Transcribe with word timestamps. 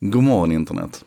God 0.00 0.22
morgon 0.22 0.52
internet. 0.52 1.04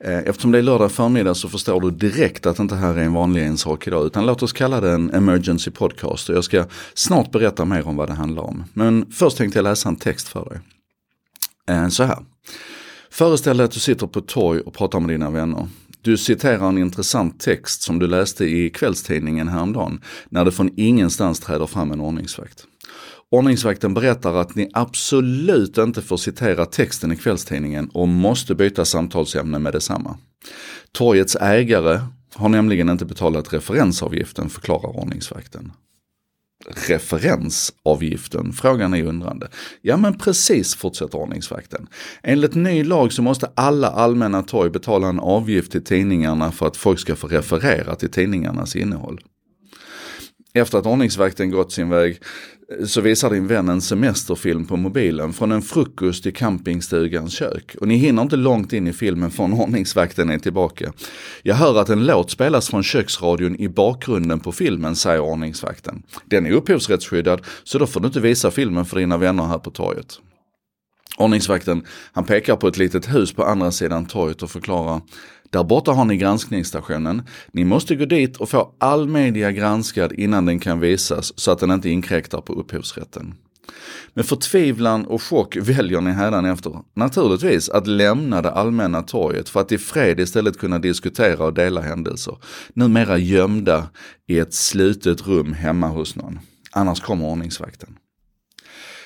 Eh, 0.00 0.18
eftersom 0.18 0.52
det 0.52 0.58
är 0.58 0.62
lördag 0.62 0.92
förmiddag 0.92 1.34
så 1.34 1.48
förstår 1.48 1.80
du 1.80 1.90
direkt 1.90 2.46
att 2.46 2.56
det 2.56 2.62
inte 2.62 2.74
här 2.74 2.94
är 2.94 3.02
en 3.02 3.12
vanlig 3.12 3.46
ensak 3.46 3.86
idag. 3.86 4.06
Utan 4.06 4.26
låt 4.26 4.42
oss 4.42 4.52
kalla 4.52 4.80
det 4.80 4.90
en 4.90 5.14
emergency 5.14 5.70
podcast. 5.70 6.28
Och 6.28 6.36
jag 6.36 6.44
ska 6.44 6.64
snart 6.94 7.30
berätta 7.30 7.64
mer 7.64 7.86
om 7.88 7.96
vad 7.96 8.08
det 8.08 8.14
handlar 8.14 8.42
om. 8.42 8.64
Men 8.72 9.12
först 9.12 9.36
tänkte 9.36 9.58
jag 9.58 9.64
läsa 9.64 9.88
en 9.88 9.96
text 9.96 10.28
för 10.28 10.44
dig. 10.44 10.60
Eh, 11.76 11.88
så 11.88 12.02
här. 12.04 12.18
Föreställ 13.10 13.56
dig 13.56 13.64
att 13.64 13.70
du 13.70 13.80
sitter 13.80 14.06
på 14.06 14.18
ett 14.18 14.28
torg 14.28 14.60
och 14.60 14.74
pratar 14.74 15.00
med 15.00 15.08
dina 15.08 15.30
vänner. 15.30 15.68
Du 16.02 16.16
citerar 16.16 16.68
en 16.68 16.78
intressant 16.78 17.40
text 17.40 17.82
som 17.82 17.98
du 17.98 18.06
läste 18.06 18.44
i 18.44 18.70
kvällstidningen 18.70 19.48
häromdagen. 19.48 20.00
När 20.28 20.44
det 20.44 20.52
från 20.52 20.70
ingenstans 20.76 21.40
träder 21.40 21.66
fram 21.66 21.92
en 21.92 22.00
ordningsvakt. 22.00 22.66
Ordningsvakten 23.30 23.94
berättar 23.94 24.34
att 24.34 24.54
ni 24.54 24.70
absolut 24.72 25.78
inte 25.78 26.02
får 26.02 26.16
citera 26.16 26.66
texten 26.66 27.12
i 27.12 27.16
kvällstidningen 27.16 27.88
och 27.88 28.08
måste 28.08 28.54
byta 28.54 28.84
samtalsämne 28.84 29.58
med 29.58 29.72
detsamma. 29.72 30.18
Torgets 30.92 31.36
ägare 31.40 32.00
har 32.34 32.48
nämligen 32.48 32.88
inte 32.88 33.04
betalat 33.04 33.52
referensavgiften, 33.52 34.48
förklarar 34.48 34.96
ordningsvakten. 34.96 35.72
Referensavgiften? 36.88 38.52
Frågan 38.52 38.94
är 38.94 39.04
undrande. 39.04 39.48
Ja 39.82 39.96
men 39.96 40.18
precis, 40.18 40.74
fortsätter 40.74 41.18
ordningsvakten. 41.18 41.86
Enligt 42.22 42.54
ny 42.54 42.84
lag 42.84 43.12
så 43.12 43.22
måste 43.22 43.50
alla 43.54 43.88
allmänna 43.88 44.42
torg 44.42 44.70
betala 44.70 45.08
en 45.08 45.20
avgift 45.20 45.72
till 45.72 45.84
tidningarna 45.84 46.52
för 46.52 46.66
att 46.66 46.76
folk 46.76 46.98
ska 46.98 47.16
få 47.16 47.26
referera 47.26 47.94
till 47.94 48.10
tidningarnas 48.10 48.76
innehåll. 48.76 49.20
Efter 50.54 50.78
att 50.78 50.86
ordningsvakten 50.86 51.50
gått 51.50 51.72
sin 51.72 51.88
väg 51.88 52.20
eh, 52.78 52.86
så 52.86 53.00
visar 53.00 53.30
din 53.30 53.46
vän 53.46 53.68
en 53.68 53.80
semesterfilm 53.80 54.66
på 54.66 54.76
mobilen 54.76 55.32
från 55.32 55.52
en 55.52 55.62
frukost 55.62 56.26
i 56.26 56.32
campingstugans 56.32 57.32
kök. 57.32 57.76
Och 57.80 57.88
ni 57.88 57.96
hinner 57.96 58.22
inte 58.22 58.36
långt 58.36 58.72
in 58.72 58.86
i 58.86 58.92
filmen 58.92 59.30
förrän 59.30 59.52
ordningsvakten 59.52 60.30
är 60.30 60.38
tillbaka. 60.38 60.92
Jag 61.42 61.54
hör 61.54 61.80
att 61.80 61.88
en 61.88 62.06
låt 62.06 62.30
spelas 62.30 62.68
från 62.68 62.82
köksradion 62.82 63.56
i 63.56 63.68
bakgrunden 63.68 64.40
på 64.40 64.52
filmen, 64.52 64.96
säger 64.96 65.20
ordningsvakten. 65.20 66.02
Den 66.24 66.46
är 66.46 66.50
upphovsrättsskyddad, 66.50 67.40
så 67.64 67.78
då 67.78 67.86
får 67.86 68.00
du 68.00 68.06
inte 68.06 68.20
visa 68.20 68.50
filmen 68.50 68.84
för 68.84 68.96
dina 68.98 69.16
vänner 69.16 69.46
här 69.46 69.58
på 69.58 69.70
torget. 69.70 70.18
Ordningsvakten, 71.18 71.86
han 72.12 72.24
pekar 72.24 72.56
på 72.56 72.68
ett 72.68 72.76
litet 72.76 73.14
hus 73.14 73.32
på 73.32 73.44
andra 73.44 73.70
sidan 73.70 74.06
torget 74.06 74.42
och 74.42 74.50
förklarar 74.50 75.00
där 75.50 75.64
borta 75.64 75.92
har 75.92 76.04
ni 76.04 76.16
granskningsstationen. 76.16 77.22
Ni 77.52 77.64
måste 77.64 77.96
gå 77.96 78.04
dit 78.04 78.36
och 78.36 78.48
få 78.48 78.74
all 78.78 79.08
media 79.08 79.52
granskad 79.52 80.12
innan 80.12 80.46
den 80.46 80.60
kan 80.60 80.80
visas 80.80 81.32
så 81.38 81.50
att 81.50 81.58
den 81.58 81.70
inte 81.70 81.90
inkräktar 81.90 82.40
på 82.40 82.52
upphovsrätten. 82.52 83.34
Med 84.14 84.26
förtvivlan 84.26 85.04
och 85.06 85.22
chock 85.22 85.56
väljer 85.56 86.00
ni 86.00 86.48
efter, 86.48 86.72
naturligtvis, 86.94 87.68
att 87.68 87.86
lämna 87.86 88.42
det 88.42 88.50
allmänna 88.50 89.02
torget 89.02 89.48
för 89.48 89.60
att 89.60 89.72
i 89.72 89.78
fred 89.78 90.20
istället 90.20 90.58
kunna 90.58 90.78
diskutera 90.78 91.44
och 91.44 91.54
dela 91.54 91.80
händelser. 91.80 92.36
Numera 92.74 93.18
gömda 93.18 93.88
i 94.26 94.38
ett 94.38 94.54
slutet 94.54 95.26
rum 95.26 95.52
hemma 95.52 95.88
hos 95.88 96.16
någon. 96.16 96.38
Annars 96.70 97.00
kommer 97.00 97.24
ordningsvakten. 97.24 97.96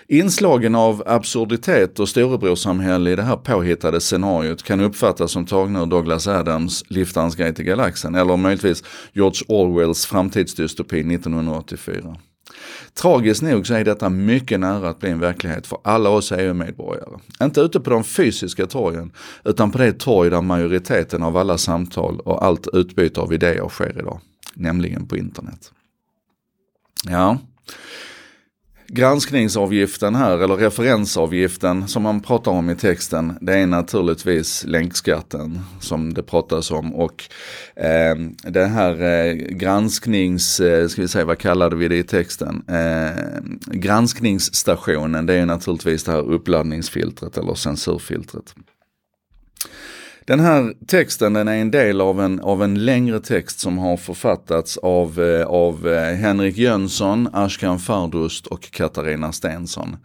Inslagen 0.08 0.74
av 0.74 1.02
absurditet 1.06 2.00
och 2.00 2.08
storebrorssamhälle 2.08 3.10
i 3.10 3.16
det 3.16 3.22
här 3.22 3.36
påhittade 3.36 4.00
scenariot 4.00 4.62
kan 4.62 4.80
uppfattas 4.80 5.32
som 5.32 5.46
tagna 5.46 5.82
ur 5.82 5.86
Douglas 5.86 6.28
Adams 6.28 6.84
Liftarens 6.88 7.36
guide 7.36 7.56
till 7.56 7.64
galaxen 7.64 8.14
eller 8.14 8.36
möjligtvis 8.36 8.84
George 9.12 9.44
Orwells 9.48 10.06
framtidsdystopi 10.06 11.00
1984. 11.14 12.16
Tragiskt 12.94 13.42
nog 13.42 13.66
så 13.66 13.74
är 13.74 13.84
detta 13.84 14.08
mycket 14.10 14.60
nära 14.60 14.88
att 14.88 15.00
bli 15.00 15.10
en 15.10 15.20
verklighet 15.20 15.66
för 15.66 15.78
alla 15.84 16.10
oss 16.10 16.32
EU-medborgare. 16.32 17.18
Inte 17.42 17.60
ute 17.60 17.80
på 17.80 17.90
de 17.90 18.04
fysiska 18.04 18.66
torgen, 18.66 19.12
utan 19.44 19.70
på 19.70 19.78
det 19.78 19.92
torg 19.92 20.30
där 20.30 20.40
majoriteten 20.40 21.22
av 21.22 21.36
alla 21.36 21.58
samtal 21.58 22.20
och 22.20 22.44
allt 22.44 22.68
utbyte 22.72 23.20
av 23.20 23.32
idéer 23.32 23.68
sker 23.68 23.98
idag. 23.98 24.20
Nämligen 24.54 25.06
på 25.06 25.16
internet. 25.16 25.72
Ja, 27.08 27.38
Granskningsavgiften 28.94 30.14
här, 30.14 30.38
eller 30.38 30.56
referensavgiften 30.56 31.88
som 31.88 32.02
man 32.02 32.20
pratar 32.20 32.52
om 32.52 32.70
i 32.70 32.76
texten, 32.76 33.38
det 33.40 33.54
är 33.54 33.66
naturligtvis 33.66 34.64
länkskatten 34.64 35.60
som 35.80 36.14
det 36.14 36.22
pratas 36.22 36.70
om. 36.70 36.94
Och 36.94 37.24
eh, 37.76 38.16
den 38.42 38.70
här 38.70 39.02
eh, 39.02 39.34
gransknings, 39.34 40.60
eh, 40.60 40.88
ska 40.88 41.02
vi 41.02 41.08
säga 41.08 41.24
vad 41.24 41.38
kallade 41.38 41.76
vi 41.76 41.88
det 41.88 41.96
i 41.96 42.02
texten? 42.02 42.64
Eh, 42.68 43.40
granskningsstationen, 43.66 45.26
det 45.26 45.34
är 45.34 45.46
naturligtvis 45.46 46.04
det 46.04 46.12
här 46.12 46.30
uppladdningsfiltret 46.30 47.38
eller 47.38 47.54
censurfiltret. 47.54 48.54
Den 50.24 50.40
här 50.40 50.74
texten 50.86 51.32
den 51.32 51.48
är 51.48 51.56
en 51.56 51.70
del 51.70 52.00
av 52.00 52.20
en, 52.20 52.40
av 52.40 52.62
en 52.62 52.84
längre 52.84 53.20
text 53.20 53.60
som 53.60 53.78
har 53.78 53.96
författats 53.96 54.76
av, 54.76 55.22
eh, 55.22 55.46
av 55.46 55.88
eh, 55.88 56.14
Henrik 56.14 56.56
Jönsson, 56.56 57.28
Ashkan 57.32 57.78
Fardust 57.78 58.46
och 58.46 58.70
Katarina 58.70 59.32
Stensson. 59.32 59.96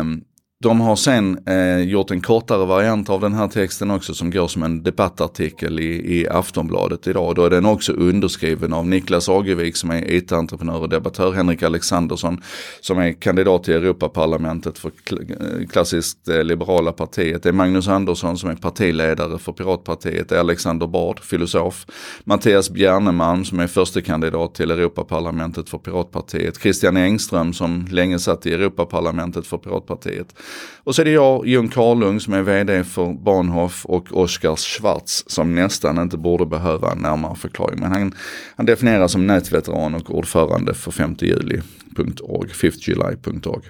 Um, 0.00 0.24
de 0.62 0.80
har 0.80 0.96
sen 0.96 1.38
eh, 1.46 1.80
gjort 1.80 2.10
en 2.10 2.20
kortare 2.20 2.66
variant 2.66 3.10
av 3.10 3.20
den 3.20 3.34
här 3.34 3.48
texten 3.48 3.90
också 3.90 4.14
som 4.14 4.30
går 4.30 4.48
som 4.48 4.62
en 4.62 4.82
debattartikel 4.82 5.80
i, 5.80 6.20
i 6.20 6.28
Aftonbladet 6.28 7.06
idag. 7.06 7.34
Då 7.34 7.44
är 7.44 7.50
den 7.50 7.66
också 7.66 7.92
underskriven 7.92 8.72
av 8.72 8.86
Niklas 8.86 9.28
Agevik 9.28 9.76
som 9.76 9.90
är 9.90 10.10
IT-entreprenör 10.10 10.80
och 10.80 10.88
debattör, 10.88 11.32
Henrik 11.32 11.62
Alexandersson 11.62 12.42
som 12.80 12.98
är 12.98 13.12
kandidat 13.12 13.64
till 13.64 13.74
Europaparlamentet 13.74 14.78
för 14.78 14.90
eh, 15.10 15.66
klassiskt 15.66 16.28
eh, 16.28 16.44
liberala 16.44 16.92
partiet. 16.92 17.42
Det 17.42 17.48
är 17.48 17.52
Magnus 17.52 17.88
Andersson 17.88 18.38
som 18.38 18.50
är 18.50 18.54
partiledare 18.54 19.38
för 19.38 19.52
Piratpartiet, 19.52 20.28
det 20.28 20.36
är 20.36 20.40
Alexander 20.40 20.86
Bard, 20.86 21.20
filosof, 21.20 21.86
Mattias 22.24 22.70
Bjernemalm 22.70 23.44
som 23.44 23.60
är 23.60 23.66
första 23.66 24.00
kandidat 24.00 24.54
till 24.54 24.70
Europaparlamentet 24.70 25.68
för 25.68 25.78
Piratpartiet, 25.78 26.60
Christian 26.60 26.96
Engström 26.96 27.52
som 27.52 27.86
länge 27.90 28.18
satt 28.18 28.46
i 28.46 28.52
Europaparlamentet 28.52 29.46
för 29.46 29.58
Piratpartiet. 29.58 30.34
Och 30.84 30.94
så 30.94 31.02
är 31.02 31.04
det 31.04 31.10
jag, 31.10 31.46
Jon 31.46 31.68
Karlung, 31.68 32.20
som 32.20 32.34
är 32.34 32.42
vd 32.42 32.84
för 32.84 33.12
Bahnhof 33.12 33.86
och 33.86 34.16
Oskar 34.16 34.56
Schwarz 34.56 35.24
som 35.26 35.54
nästan 35.54 35.98
inte 35.98 36.16
borde 36.16 36.46
behöva 36.46 36.92
en 36.92 36.98
närmare 36.98 37.36
förklaring. 37.36 37.80
Men 37.80 37.92
han, 37.92 38.14
han 38.56 38.66
definieras 38.66 39.12
som 39.12 39.26
nätveteran 39.26 39.94
och 39.94 40.14
ordförande 40.14 40.74
för 40.74 40.90
5 40.90 41.16
juli.org, 41.20 42.50
5 42.50 42.70
juli.org. 42.80 43.64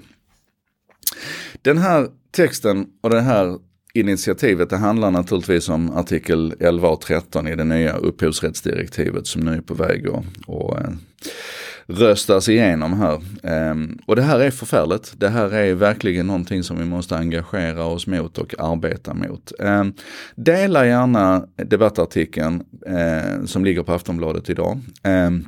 Den 1.62 1.78
här 1.78 2.08
texten 2.30 2.86
och 3.00 3.10
det 3.10 3.20
här 3.20 3.58
initiativet 3.94 4.70
det 4.70 4.76
handlar 4.76 5.10
naturligtvis 5.10 5.68
om 5.68 5.90
artikel 5.90 6.54
11 6.60 6.88
och 6.88 7.00
13 7.00 7.48
i 7.48 7.56
det 7.56 7.64
nya 7.64 7.96
upphovsrättsdirektivet 7.96 9.26
som 9.26 9.42
nu 9.42 9.54
är 9.54 9.60
på 9.60 9.74
väg 9.74 10.08
att 10.08 10.24
och, 10.46 10.76
röstas 11.88 12.48
igenom 12.48 12.92
här. 12.92 13.20
Um, 13.70 13.98
och 14.06 14.16
det 14.16 14.22
här 14.22 14.40
är 14.40 14.50
förfärligt. 14.50 15.14
Det 15.16 15.28
här 15.28 15.54
är 15.54 15.74
verkligen 15.74 16.26
någonting 16.26 16.62
som 16.62 16.78
vi 16.78 16.84
måste 16.84 17.16
engagera 17.16 17.84
oss 17.84 18.06
mot 18.06 18.38
och 18.38 18.54
arbeta 18.58 19.14
mot. 19.14 19.52
Um, 19.58 19.92
dela 20.34 20.86
gärna 20.86 21.46
debattartikeln 21.56 22.62
uh, 22.88 23.44
som 23.44 23.64
ligger 23.64 23.82
på 23.82 23.92
Aftonbladet 23.92 24.50
idag. 24.50 24.80
Ehm, 25.02 25.44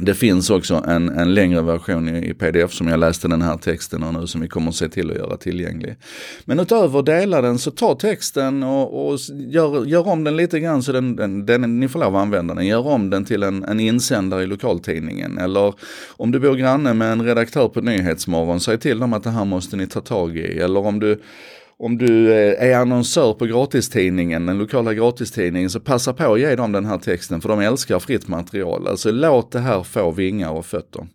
det 0.00 0.14
finns 0.14 0.50
också 0.50 0.84
en, 0.86 1.08
en 1.08 1.34
längre 1.34 1.62
version 1.62 2.08
i, 2.08 2.30
i, 2.30 2.34
pdf 2.34 2.72
som 2.72 2.88
jag 2.88 3.00
läste 3.00 3.28
den 3.28 3.42
här 3.42 3.56
texten 3.56 4.02
och 4.02 4.14
nu 4.14 4.26
som 4.26 4.40
vi 4.40 4.48
kommer 4.48 4.68
att 4.68 4.74
se 4.74 4.88
till 4.88 5.10
att 5.10 5.16
göra 5.16 5.36
tillgänglig. 5.36 5.96
Men 6.44 6.60
utöver 6.60 7.02
dela 7.02 7.42
den 7.42 7.58
så 7.58 7.70
ta 7.70 7.94
texten 7.94 8.62
och, 8.62 9.06
och 9.06 9.18
gör, 9.48 9.84
gör 9.84 10.08
om 10.08 10.24
den 10.24 10.36
lite 10.36 10.60
grann 10.60 10.82
så 10.82 10.92
den, 10.92 11.16
den, 11.16 11.46
den, 11.46 11.80
ni 11.80 11.88
får 11.88 12.00
lov 12.00 12.16
att 12.16 12.22
använda 12.22 12.54
den. 12.54 12.66
Gör 12.66 12.86
om 12.86 13.10
den 13.10 13.24
till 13.24 13.42
en, 13.42 13.64
en 13.64 13.80
insändare 13.80 14.42
i 14.42 14.46
lokaltidningen 14.46 15.38
eller 15.38 15.74
om 16.16 16.30
du 16.30 16.40
bor 16.40 16.54
granne 16.54 16.94
med 16.94 17.12
en 17.12 17.24
redaktör 17.24 17.68
på 17.68 17.80
Nyhetsmorgon, 17.80 18.60
säg 18.60 18.78
till 18.78 18.98
dem 18.98 19.12
att 19.12 19.24
det 19.24 19.30
här 19.30 19.44
måste 19.44 19.76
ni 19.76 19.86
ta 19.86 20.00
tag 20.00 20.36
i. 20.36 20.58
Eller 20.58 20.86
om 20.86 21.00
du 21.00 21.20
om 21.80 21.98
du 21.98 22.32
eh, 22.32 22.68
är 22.70 22.76
annonsör 22.76 23.34
på 23.34 23.46
gratistidningen, 23.46 24.46
den 24.46 24.58
lokala 24.58 24.94
gratistidningen, 24.94 25.70
så 25.70 25.80
passa 25.80 26.12
på 26.12 26.32
att 26.32 26.40
ge 26.40 26.56
dem 26.56 26.72
den 26.72 26.84
här 26.84 26.98
texten 26.98 27.40
för 27.40 27.48
de 27.48 27.60
älskar 27.60 27.98
fritt 27.98 28.28
material. 28.28 28.88
Alltså 28.88 29.10
låt 29.10 29.52
det 29.52 29.58
här 29.58 29.82
få 29.82 30.10
vingar 30.10 30.50
och 30.50 30.66
fötter. 30.66 31.06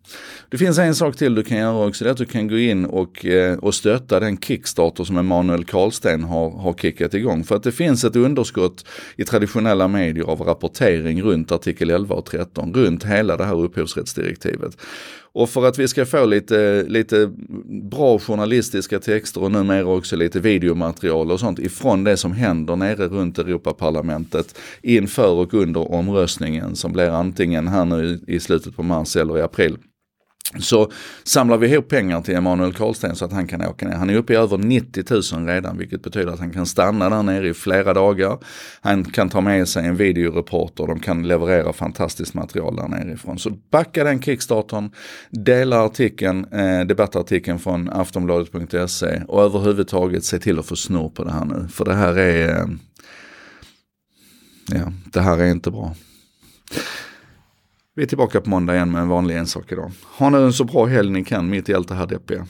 Det 0.50 0.58
finns 0.58 0.78
en 0.78 0.94
sak 0.94 1.16
till 1.16 1.34
du 1.34 1.42
kan 1.42 1.58
göra 1.58 1.86
också, 1.86 2.04
det 2.04 2.10
är 2.10 2.12
att 2.12 2.18
du 2.18 2.24
kan 2.24 2.48
gå 2.48 2.58
in 2.58 2.84
och, 2.84 3.26
eh, 3.26 3.58
och 3.58 3.74
stötta 3.74 4.20
den 4.20 4.36
Kickstarter 4.36 5.04
som 5.04 5.18
Emanuel 5.18 5.64
Karlsten 5.64 6.24
har, 6.24 6.50
har 6.50 6.74
kickat 6.74 7.14
igång. 7.14 7.44
För 7.44 7.56
att 7.56 7.62
det 7.62 7.72
finns 7.72 8.04
ett 8.04 8.16
underskott 8.16 8.84
i 9.16 9.24
traditionella 9.24 9.88
medier 9.88 10.24
av 10.24 10.40
rapportering 10.40 11.22
runt 11.22 11.52
artikel 11.52 11.90
11 11.90 12.14
och 12.14 12.26
13, 12.26 12.74
runt 12.74 13.04
hela 13.04 13.36
det 13.36 13.44
här 13.44 13.60
upphovsrättsdirektivet. 13.60 14.76
Och 15.34 15.50
för 15.50 15.66
att 15.66 15.78
vi 15.78 15.88
ska 15.88 16.06
få 16.06 16.26
lite, 16.26 16.84
lite 16.88 17.30
bra 17.90 18.18
journalistiska 18.18 18.98
texter 19.00 19.42
och 19.42 19.52
numera 19.52 19.86
också 19.86 20.16
lite 20.16 20.40
videomaterial 20.40 21.30
och 21.30 21.40
sånt 21.40 21.58
ifrån 21.58 22.04
det 22.04 22.16
som 22.16 22.32
händer 22.32 22.76
nere 22.76 23.08
runt 23.08 23.38
Europaparlamentet 23.38 24.58
inför 24.82 25.30
och 25.30 25.54
under 25.54 25.92
omröstningen 25.92 26.76
som 26.76 26.92
blir 26.92 27.08
antingen 27.10 27.68
här 27.68 27.84
nu 27.84 28.20
i 28.26 28.40
slutet 28.40 28.76
på 28.76 28.82
mars 28.82 29.16
eller 29.16 29.38
i 29.38 29.42
april 29.42 29.76
så 30.58 30.90
samlar 31.24 31.56
vi 31.56 31.68
ihop 31.68 31.88
pengar 31.88 32.20
till 32.20 32.34
Emanuel 32.34 32.72
Karlsten 32.72 33.16
så 33.16 33.24
att 33.24 33.32
han 33.32 33.46
kan 33.46 33.62
åka 33.62 33.88
ner. 33.88 33.94
Han 33.94 34.10
är 34.10 34.14
uppe 34.14 34.32
i 34.32 34.36
över 34.36 34.58
90 34.58 35.34
000 35.36 35.46
redan 35.46 35.78
vilket 35.78 36.02
betyder 36.02 36.32
att 36.32 36.38
han 36.38 36.50
kan 36.50 36.66
stanna 36.66 37.10
där 37.10 37.22
nere 37.22 37.48
i 37.48 37.54
flera 37.54 37.94
dagar. 37.94 38.38
Han 38.80 39.04
kan 39.04 39.28
ta 39.28 39.40
med 39.40 39.68
sig 39.68 39.86
en 39.86 39.96
videoreporter, 39.96 40.86
de 40.86 41.00
kan 41.00 41.28
leverera 41.28 41.72
fantastiskt 41.72 42.34
material 42.34 42.76
där 42.76 42.88
nerifrån. 42.88 43.38
Så 43.38 43.50
backa 43.70 44.04
den 44.04 44.22
kickstarten, 44.22 44.90
dela 45.30 45.84
artikeln, 45.84 46.46
eh, 46.52 46.80
debattartikeln 46.80 47.58
från 47.58 47.90
aftonbladet.se 47.90 49.22
och 49.28 49.42
överhuvudtaget 49.42 50.24
se 50.24 50.38
till 50.38 50.58
att 50.58 50.66
få 50.66 50.76
snurr 50.76 51.08
på 51.08 51.24
det 51.24 51.32
här 51.32 51.44
nu. 51.44 51.68
För 51.68 51.84
det 51.84 51.94
här 51.94 52.18
är, 52.18 52.48
eh, 52.48 52.66
ja, 54.66 54.92
det 55.12 55.20
här 55.20 55.38
är 55.38 55.50
inte 55.50 55.70
bra. 55.70 55.94
Vi 57.96 58.02
är 58.02 58.06
tillbaka 58.06 58.40
på 58.40 58.50
måndag 58.50 58.74
igen 58.74 58.92
med 58.92 59.02
en 59.02 59.08
vanlig 59.08 59.36
ensak 59.36 59.72
idag. 59.72 59.90
Ha 60.04 60.30
nu 60.30 60.44
en 60.44 60.52
så 60.52 60.64
bra 60.64 60.86
helg 60.86 61.10
ni 61.10 61.24
kan 61.24 61.50
mitt 61.50 61.68
i 61.68 61.74
allt 61.74 61.88
det 61.88 61.94
här 61.94 62.06
deppiga. 62.06 62.46